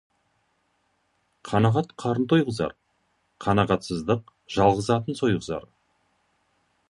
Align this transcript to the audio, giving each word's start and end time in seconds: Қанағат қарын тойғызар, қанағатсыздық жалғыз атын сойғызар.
Қанағат 1.49 1.91
қарын 2.03 2.25
тойғызар, 2.31 2.73
қанағатсыздық 3.47 4.33
жалғыз 4.57 4.91
атын 4.97 5.21
сойғызар. 5.23 5.71